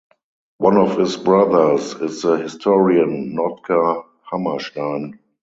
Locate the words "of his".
0.79-1.15